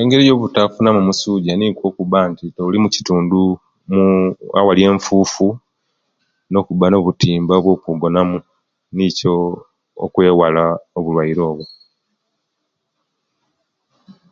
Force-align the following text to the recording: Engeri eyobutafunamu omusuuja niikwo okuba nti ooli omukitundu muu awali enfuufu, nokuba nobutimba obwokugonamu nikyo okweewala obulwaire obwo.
Engeri 0.00 0.22
eyobutafunamu 0.26 0.98
omusuuja 1.00 1.52
niikwo 1.56 1.84
okuba 1.88 2.18
nti 2.30 2.46
ooli 2.62 2.76
omukitundu 2.78 3.40
muu 3.92 4.26
awali 4.58 4.80
enfuufu, 4.90 5.46
nokuba 6.50 6.86
nobutimba 6.88 7.52
obwokugonamu 7.56 8.36
nikyo 8.96 9.34
okweewala 10.04 10.64
obulwaire 10.98 11.42
obwo. 11.50 11.64